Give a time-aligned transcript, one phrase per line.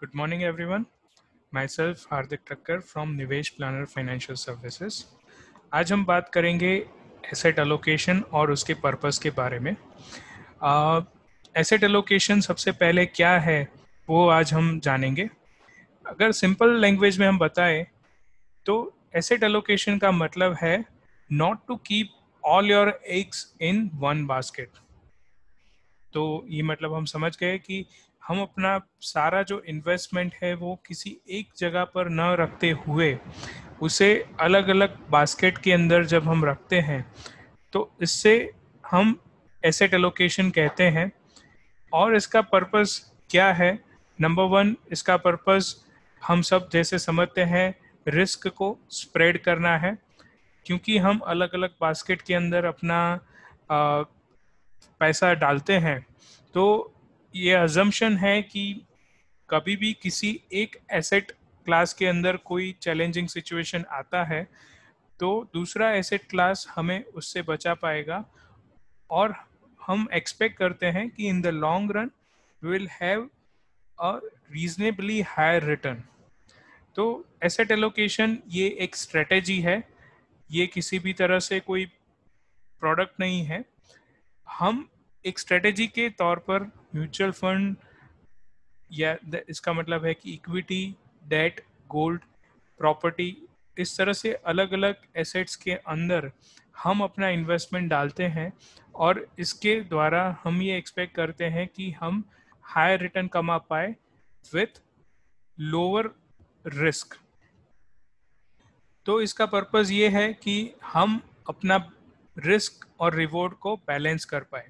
[0.00, 0.82] Good morning, everyone.
[1.52, 5.02] Myself Hardik Thakkar from Nivesh planner financial services
[5.74, 6.72] आज हम बात करेंगे
[7.32, 9.70] एसेट एलोकेशन और उसके पर्पस के बारे में।
[11.54, 13.58] एसेट एलोकेशन सबसे पहले क्या है
[14.08, 15.28] वो आज हम जानेंगे।
[16.04, 17.84] अगर सिंपल लैंग्वेज में हम बताएँ
[18.66, 18.76] तो
[19.16, 20.84] एसेट एलोकेशन का मतलब है
[21.30, 22.10] not to keep
[22.44, 24.84] all your eggs in one basket
[26.12, 27.86] तो ये मतलब हम समझ गए कि
[28.28, 33.18] हम अपना सारा जो इन्वेस्टमेंट है वो किसी एक जगह पर न रखते हुए
[33.82, 37.14] उसे अलग अलग बास्केट के अंदर जब हम रखते हैं
[37.72, 38.52] तो इससे
[38.90, 39.20] हम
[39.64, 41.12] एसेट एलोकेशन कहते हैं।
[41.92, 43.78] और इसका पर्पस क्या है?
[44.20, 45.84] नंबर वन इसका पर्पस
[46.26, 47.74] हम सब जैसे समझते हैं
[48.08, 49.98] रिस्क को स्प्रेड करना है
[50.66, 53.20] क्योंकि हम अलग अलग बास्केट के अंदर अपना
[53.70, 54.02] आ,
[55.00, 56.06] पैसा डालते हैं
[56.54, 56.92] तो
[57.36, 58.82] ये अजम्पन है कि
[59.50, 61.32] कभी भी किसी एक एसेट
[61.64, 64.42] क्लास के अंदर कोई चैलेंजिंग सिचुएशन आता है
[65.20, 68.24] तो दूसरा एसेट क्लास हमें उससे बचा पाएगा
[69.10, 69.34] और
[69.86, 72.10] हम एक्सपेक्ट करते हैं कि in the long run
[72.62, 73.28] will have
[73.98, 74.18] a
[74.52, 76.02] reasonably higher return
[76.96, 79.82] तो एसेट एलोकेशन ये एक स्ट्रेटेजी है।
[80.50, 81.84] ये किसी भी तरह से कोई
[82.80, 83.64] प्रोडक्ट नहीं है।
[84.48, 84.88] हम
[85.24, 87.76] एक स्ट्रेटेजी के तौर पर म्यूचुअल फंड
[88.90, 89.16] या
[89.48, 90.94] इसका मतलब है कि इक्विटी,
[91.24, 92.20] डेट, गोल्ड,
[92.80, 93.36] प्रॉपर्टी,
[93.76, 96.30] इस तरह से अलग अलग एसेट्स के अंदर
[96.76, 98.52] हम अपना इन्वेस्टमेंट डालते हैं
[98.94, 102.22] और इसके द्वारा हम ये एक्सपेक्ट करते हैं कि हम
[102.64, 103.94] हायर रिटर्न कमा पाए
[104.54, 104.80] विथ
[105.58, 106.10] लोअर
[106.66, 107.16] रिस्क
[109.06, 111.76] तो इसका पर्पज़ ये है कि हम अपना
[112.36, 114.68] रिस्क और रिवॉर्ड को बैलेंस कर पाए।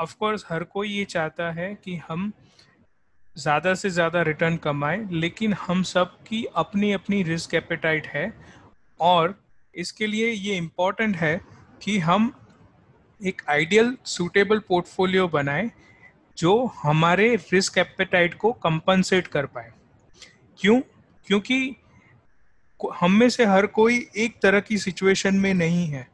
[0.00, 2.32] ऑफ़ कोर्स हर कोई ये चाहता है कि हम
[3.36, 8.32] ज़्यादा से ज़्यादा रिटर्न कमाएँ, लेकिन हम सब की अपनी अपनी रिस्क एपेटाइट है
[9.00, 9.34] और
[9.74, 11.40] इसके लिए ये इंपॉर्टेंट है
[11.82, 12.32] कि हम
[13.20, 15.70] एक आइडियल सूटेबल पोर्टफोलियो बनाएँ
[16.38, 19.70] जो हमारे रिस्क एपेटाइट को कंपनसेट कर पाए।
[20.58, 20.80] क्यों?
[21.26, 21.76] क्योंकि
[22.80, 26.06] हम में से हर कोई एक तरह की सिचुएशन में नहीं है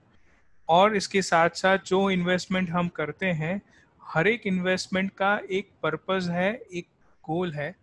[0.69, 3.61] और इसके साथ साथ जो इन्वेस्टमेंट हम करते हैं
[4.07, 6.87] हर एक इन्वेस्टमेंट का एक पर्पस है, एक
[7.25, 7.75] गोल है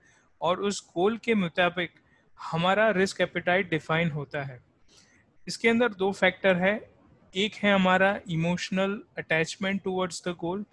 [0.42, 1.92] और उस गोल के मुताबिक
[2.40, 4.60] हमारा रिस्क एपिटाइट डिफाइन होता है।
[5.48, 6.80] इसके अंदर दो फैक्टर है।
[7.34, 10.66] एक है हमारा emotional attachment towards the goal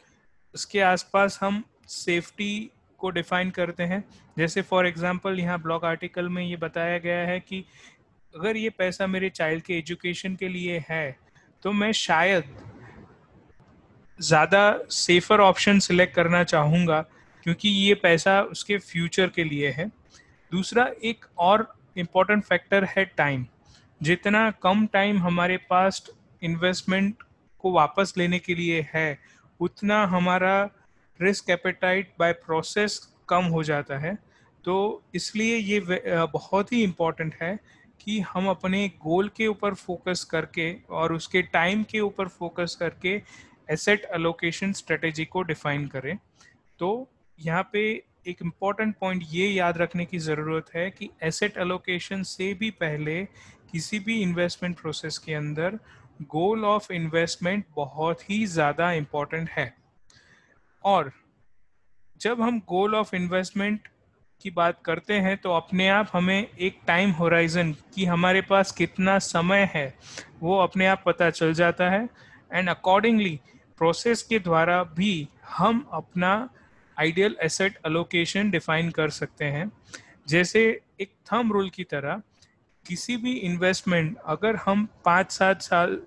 [0.55, 4.03] उसके आसपास हम सेफ्टी को डिफाइन करते हैं।
[4.39, 7.65] जैसे फॉर एग्जांपल यहाँ ब्लॉग आर्टिकल में ये बताया गया है कि
[8.35, 11.17] अगर ये पैसा मेरे चाइल्ड के एजुकेशन के लिए है
[11.63, 12.45] तो मैं शायद
[14.21, 17.01] ज़्यादा सेफ़र ऑप्शन सिलेक्ट करना चाहूँगा,
[17.47, 19.87] क्योंकि ये पैसा उसके फ्यूचर के लिए है।
[20.53, 21.67] दूसरा, एक और
[21.97, 23.47] इंपॉर्टेंट फैक्टर है टाइम
[24.01, 26.03] जितना कम टाइम हमारे पास
[26.43, 27.23] इन्वेस्टमेंट
[27.65, 29.19] को वापस लेने के लिए है,
[29.61, 30.63] उतना हमारा
[31.21, 32.99] रिस्क एपेटाइट बाय प्रोसेस
[33.29, 34.15] कम हो जाता है।
[34.65, 35.81] तो इसलिए ये
[36.33, 37.59] बहुत ही इंपॉर्टेंट है
[38.01, 43.17] कि हम अपने गोल के ऊपर फोकस करके और उसके टाइम के ऊपर फोकस करके
[43.71, 46.17] एसेट अलोकेशन स्ट्रेटेजी को डिफाइन करें।
[46.81, 47.09] तो
[47.39, 47.83] यहाँ पे
[48.29, 53.23] एक इंपॉर्टेंट पॉइंट ये याद रखने की ज़रूरत है कि एसेट अलोकेशन से भी पहले
[53.73, 55.79] किसी भी इन्वेस्टमेंट प्रोसेस के अंदर
[56.31, 59.73] गोल ऑफ़ इन्वेस्टमेंट बहुत ही ज़्यादा इंपॉर्टेंट है।
[60.85, 61.13] और
[62.21, 63.89] जब हम गोल ऑफ़ इन्वेस्टमेंट
[64.41, 69.19] की बात करते हैं तो अपने आप हमें एक टाइम होराइजन कि हमारे पास कितना
[69.21, 69.95] समय है,
[70.41, 72.09] वो अपने आप पता चल जाता है।
[72.51, 73.39] एंड अकॉर्डिंगली
[73.81, 75.13] प्रोसेस के द्वारा भी
[75.49, 76.33] हम अपना
[76.97, 79.71] आइडियल एसेट अलोकेशन डिफाइन कर सकते हैं।
[80.29, 80.63] जैसे
[81.01, 82.23] एक थम रूल की तरह,
[82.87, 86.01] किसी भी इन्वेस्टमेंट अगर हम पाँच सात साल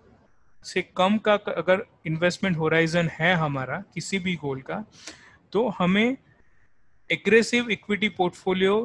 [0.66, 4.84] से कम का अगर इन्वेस्टमेंट होराइजन है हमारा, किसी भी गोल का
[5.54, 6.18] तो हमें
[7.10, 8.76] एग्रेसिव इक्विटी पोर्टफोलियो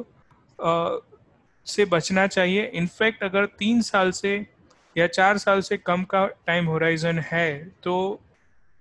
[1.67, 4.33] से बचना चाहिए। इनफैक्ट अगर तीन साल से
[4.95, 7.47] या चार साल से कम का टाइम होराइजन है
[7.83, 7.95] तो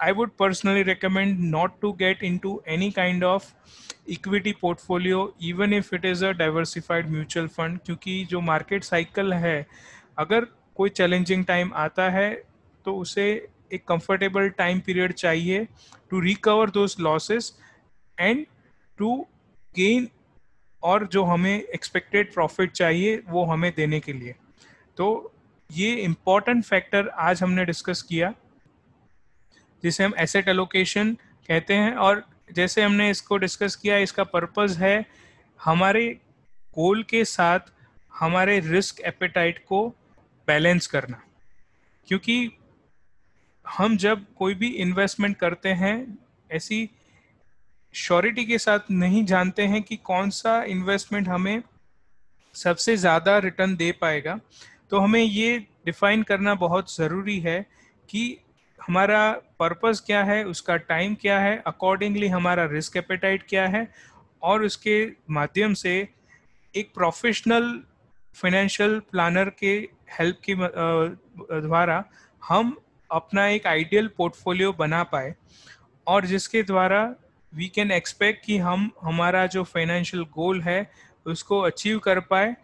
[0.01, 3.47] I would personally recommend not to get into any kind of
[4.09, 9.67] equity portfolio, even if it is a diversified mutual fund, क्योंकि जो मार्केट साइकिल है,
[10.19, 10.47] अगर
[10.77, 12.31] कोई चैलेंजिंग टाइम आता है
[12.85, 13.27] तो उसे
[13.73, 15.67] एक कंफर्टेबल टाइम पीरियड चाहिए
[16.11, 17.53] to recover those losses
[18.19, 18.47] and
[18.99, 19.17] to
[19.77, 20.09] gain
[20.83, 24.35] और जो हमें एक्सपेक्टेड प्रॉफिट चाहिए, वो हमें देने के लिए।
[24.97, 25.33] तो
[25.71, 28.33] ये इंपॉर्टेंट फैक्टर आज हमने डिस्कस किया।
[29.83, 31.13] जिसे हम एसेट एलोकेशन
[31.49, 35.05] कहते हैं और जैसे हमने इसको डिस्कस किया, इसका पर्पस है
[35.61, 36.09] हमारे
[36.77, 37.73] गोल के साथ
[38.13, 39.89] हमारे रिस्क एपेटाइट को
[40.49, 41.23] बैलेंस करना।
[42.09, 42.51] क्योंकि
[43.67, 46.19] हम जब कोई भी इन्वेस्टमेंट करते हैं,
[46.51, 46.89] ऐसी
[47.95, 51.63] श्योरिटी के साथ नहीं जानते हैं कि कौन सा इन्वेस्टमेंट हमें
[52.55, 54.39] सबसे ज़्यादा रिटर्न दे पाएगा
[54.91, 57.61] तो हमें ये डिफाइन करना बहुत ज़रूरी है
[58.09, 58.23] कि
[58.87, 63.87] हमारा पर्पस क्या है, उसका टाइम क्या है अकॉर्डिंगली हमारा रिस्क एपेटाइट क्या है
[64.43, 64.97] और उसके
[65.31, 65.97] माध्यम से
[66.75, 67.83] एक प्रोफेशनल
[68.35, 69.75] फाइनेंशियल प्लानर के
[70.19, 72.05] हेल्प की द्वारा
[72.43, 72.77] हम
[73.11, 75.35] अपना एक आइडियल पोर्टफोलियो बना पाए
[76.07, 77.03] और जिसके द्वारा
[77.53, 80.91] वी कैन एक्सपेक्ट कि हम, हमारा जो फाइनेंशियल गोल है,
[81.27, 82.57] उसको अचीव कर पाए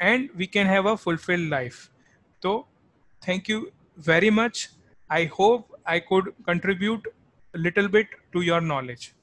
[0.00, 1.88] and we can have a fulfill life
[2.42, 2.68] तो
[3.22, 3.66] thank you
[4.08, 4.66] very much.
[5.08, 7.06] I hope I could contribute
[7.54, 9.14] a little bit to your knowledge.